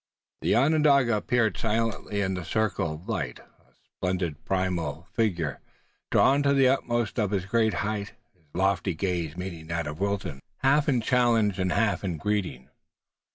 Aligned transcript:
The 0.41 0.55
Onondaga 0.55 1.15
appeared 1.17 1.57
silently 1.59 2.21
in 2.21 2.33
the 2.33 2.43
circle 2.43 2.93
of 2.95 3.07
light, 3.07 3.37
a 3.39 3.73
splendid 3.85 4.43
primeval 4.45 5.07
figure, 5.13 5.59
drawn 6.09 6.41
to 6.41 6.55
the 6.55 6.69
uttermost 6.69 7.19
of 7.19 7.29
his 7.29 7.45
great 7.45 7.75
height, 7.85 8.13
his 8.33 8.45
lofty 8.55 8.95
gaze 8.95 9.37
meeting 9.37 9.67
that 9.67 9.85
of 9.85 9.99
Wilton, 9.99 10.39
half 10.63 10.89
in 10.89 11.01
challenge 11.01 11.59
and 11.59 11.71
half 11.71 12.03
in 12.03 12.17
greeting. 12.17 12.69